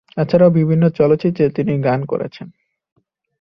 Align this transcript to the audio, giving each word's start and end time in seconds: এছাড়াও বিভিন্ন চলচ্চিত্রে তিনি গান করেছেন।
এছাড়াও 0.17 0.49
বিভিন্ন 0.49 0.83
চলচ্চিত্রে 0.89 1.45
তিনি 1.49 1.73
গান 1.81 1.99
করেছেন। 2.05 2.47